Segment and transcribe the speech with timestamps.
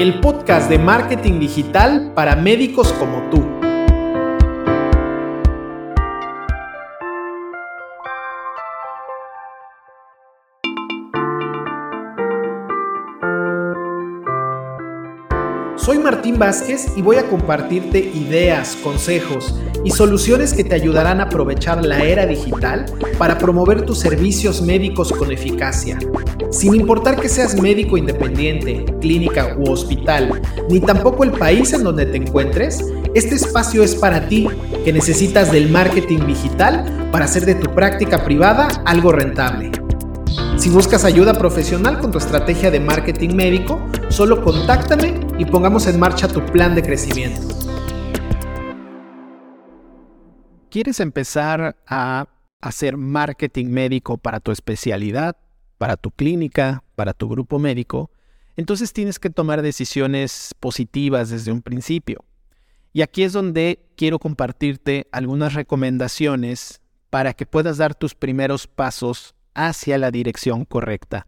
[0.00, 3.44] el podcast de marketing digital para médicos como tú.
[15.76, 19.54] Soy Martín Vázquez y voy a compartirte ideas, consejos
[19.84, 22.86] y soluciones que te ayudarán a aprovechar la era digital
[23.18, 25.98] para promover tus servicios médicos con eficacia.
[26.50, 32.06] Sin importar que seas médico independiente, clínica u hospital, ni tampoco el país en donde
[32.06, 34.48] te encuentres, este espacio es para ti
[34.84, 39.70] que necesitas del marketing digital para hacer de tu práctica privada algo rentable.
[40.56, 46.00] Si buscas ayuda profesional con tu estrategia de marketing médico, solo contáctame y pongamos en
[46.00, 47.42] marcha tu plan de crecimiento.
[50.68, 52.26] ¿Quieres empezar a
[52.60, 55.36] hacer marketing médico para tu especialidad,
[55.80, 58.10] para tu clínica, para tu grupo médico?
[58.54, 62.22] Entonces tienes que tomar decisiones positivas desde un principio.
[62.92, 69.34] Y aquí es donde quiero compartirte algunas recomendaciones para que puedas dar tus primeros pasos
[69.54, 71.26] hacia la dirección correcta.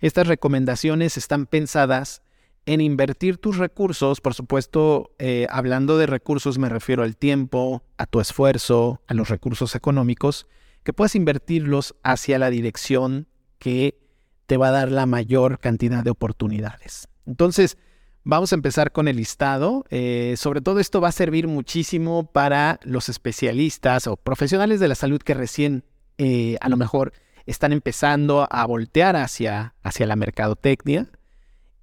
[0.00, 2.20] Estas recomendaciones están pensadas
[2.66, 8.04] en invertir tus recursos, por supuesto, eh, hablando de recursos me refiero al tiempo, a
[8.04, 10.46] tu esfuerzo, a los recursos económicos,
[10.84, 13.98] que puedas invertirlos hacia la dirección que
[14.46, 17.08] te va a dar la mayor cantidad de oportunidades.
[17.26, 17.76] Entonces,
[18.24, 19.84] vamos a empezar con el listado.
[19.90, 24.94] Eh, sobre todo esto va a servir muchísimo para los especialistas o profesionales de la
[24.94, 25.84] salud que recién
[26.18, 27.12] eh, a lo mejor
[27.46, 31.10] están empezando a voltear hacia, hacia la mercadotecnia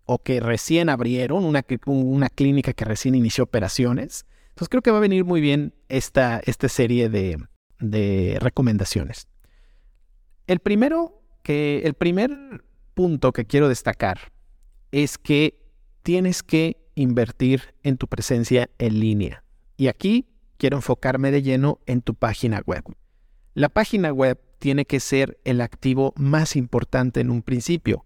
[0.05, 4.25] o que recién abrieron, una, una clínica que recién inició operaciones.
[4.49, 7.37] Entonces creo que va a venir muy bien esta, esta serie de,
[7.79, 9.27] de recomendaciones.
[10.45, 12.63] El primero que, el primer
[12.95, 14.33] punto que quiero destacar
[14.91, 15.59] es que
[16.01, 19.43] tienes que invertir en tu presencia en línea.
[19.77, 20.25] Y aquí
[20.57, 22.83] quiero enfocarme de lleno en tu página web.
[23.53, 28.05] La página web tiene que ser el activo más importante en un principio,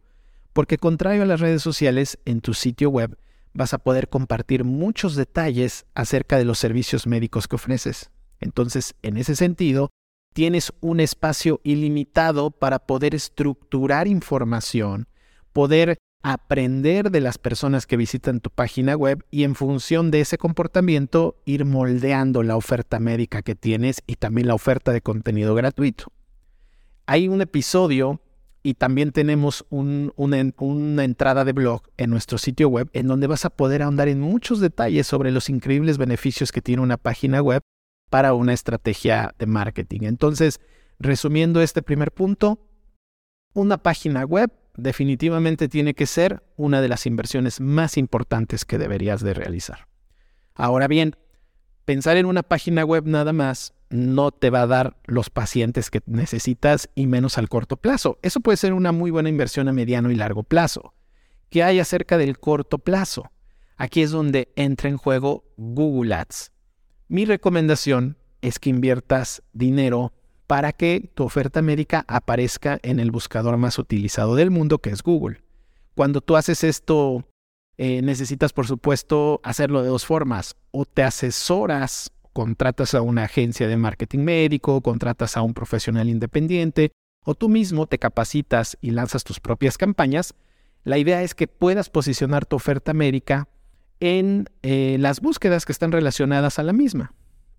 [0.52, 3.18] porque contrario a las redes sociales, en tu sitio web
[3.54, 8.12] vas a poder compartir muchos detalles acerca de los servicios médicos que ofreces.
[8.42, 9.90] Entonces, en ese sentido,
[10.40, 15.10] tienes un espacio ilimitado para poder estructurar información,
[15.52, 20.38] poder aprender de las personas que visitan tu página web y en función de ese
[20.38, 26.06] comportamiento ir moldeando la oferta médica que tienes y también la oferta de contenido gratuito.
[27.06, 28.22] Hay un episodio
[28.64, 33.50] y también tenemos una, entrada de blog en nuestro sitio web en donde vas a
[33.50, 37.62] poder ahondar en muchos detalles sobre los increíbles beneficios que tiene una página web
[38.10, 40.02] para una estrategia de marketing.
[40.04, 40.60] Entonces,
[41.00, 42.60] resumiendo este primer punto,
[43.54, 49.22] una página web definitivamente tiene que ser una de las inversiones más importantes que deberías
[49.22, 49.88] de realizar.
[50.56, 51.16] Ahora bien,
[51.86, 56.02] pensar en una página web nada más no te va a dar los pacientes que
[56.06, 58.20] necesitas y menos al corto plazo.
[58.22, 60.94] Eso puede ser una muy buena inversión a mediano y largo plazo.
[61.50, 63.32] ¿Qué hay acerca del corto plazo?
[63.76, 66.52] Aquí es donde entra en juego Google Ads.
[67.12, 70.14] Mi recomendación es que inviertas dinero
[70.46, 75.02] para que tu oferta médica aparezca en el buscador más utilizado del mundo, que es
[75.02, 75.42] Google.
[75.96, 77.26] Cuando tú haces esto,
[77.78, 80.56] eh, necesitas, por supuesto, hacerlo de dos formas.
[80.70, 86.92] O te asesoras, contratas a una agencia de marketing médico, contratas a un profesional independiente,
[87.26, 90.36] o tú mismo te capacitas y lanzas tus propias campañas.
[90.84, 93.48] La idea es que puedas posicionar tu oferta médica
[94.00, 97.14] en eh, las búsquedas que están relacionadas a la misma.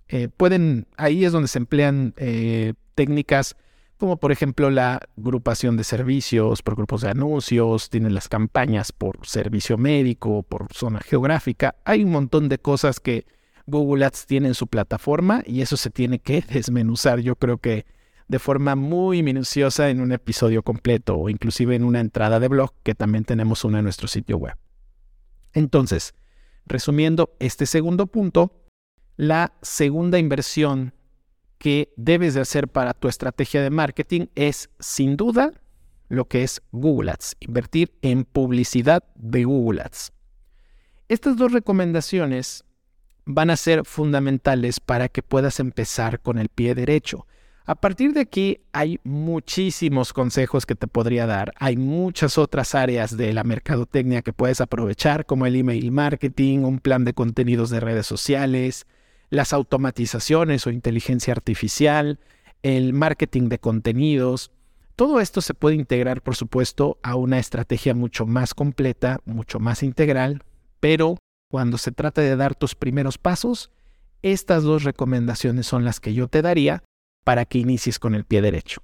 [0.08, 3.56] Eh, pueden, ahí es donde se emplean eh, técnicas
[4.00, 9.26] como por ejemplo la agrupación de servicios por grupos de anuncios, tienen las campañas por
[9.26, 11.76] servicio médico, por zona geográfica.
[11.84, 13.26] Hay un montón de cosas que
[13.66, 17.84] Google Ads tiene en su plataforma y eso se tiene que desmenuzar, yo creo que
[18.26, 22.72] de forma muy minuciosa en un episodio completo o inclusive en una entrada de blog
[22.82, 24.56] que también tenemos una en nuestro sitio web.
[25.52, 26.14] Entonces,
[26.66, 28.52] resumiendo este segundo punto,
[29.16, 30.94] la segunda inversión
[31.58, 35.52] que debes de hacer para tu estrategia de marketing es sin duda
[36.08, 40.12] lo que es Google Ads, invertir en publicidad de Google Ads.
[41.08, 42.64] Estas dos recomendaciones
[43.26, 47.26] van a ser fundamentales para que puedas empezar con el pie derecho.
[47.66, 51.52] A partir de aquí hay muchísimos consejos que te podría dar.
[51.56, 56.80] Hay muchas otras áreas de la mercadotecnia que puedes aprovechar, como el email marketing, un
[56.80, 58.86] plan de contenidos de redes sociales,
[59.28, 62.18] las automatizaciones o inteligencia artificial,
[62.62, 64.50] el marketing de contenidos.
[64.96, 69.82] Todo esto se puede integrar, por supuesto, a una estrategia mucho más completa, mucho más
[69.82, 70.42] integral
[70.80, 71.16] Pero
[71.50, 73.70] cuando se trata de dar tus primeros pasos,
[74.22, 76.82] estas dos recomendaciones son las que yo te daría
[77.24, 78.82] para que inicies con el pie derecho.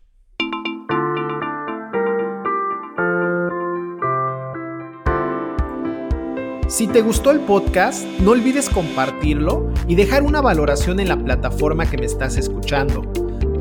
[6.69, 11.89] Si te gustó el podcast, no olvides compartirlo y dejar una valoración en la plataforma
[11.89, 13.03] que me estás escuchando.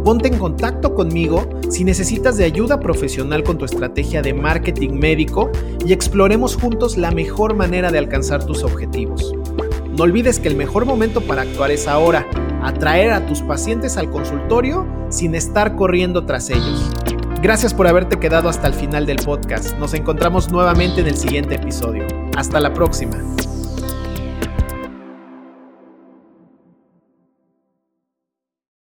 [0.03, 5.51] Ponte en contacto conmigo si necesitas de ayuda profesional con tu estrategia de marketing médico
[5.85, 9.33] y exploremos juntos la mejor manera de alcanzar tus objetivos.
[9.95, 12.24] No olvides que el mejor momento para actuar es ahora,
[12.67, 16.91] atraer a tus pacientes al consultorio sin estar corriendo tras ellos.
[17.41, 19.77] Gracias por haberte quedado hasta el final del podcast.
[19.77, 22.07] Nos encontramos nuevamente en el siguiente episodio.
[22.35, 23.17] Hasta la próxima.